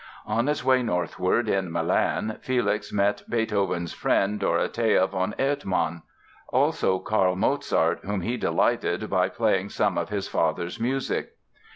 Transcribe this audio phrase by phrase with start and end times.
[0.25, 6.01] On his way northward, in Milan, Felix met Beethoven's friend, Dorothea von Ertmann;
[6.49, 11.35] also, Karl Mozart, whom he delighted by playing some of his father's music.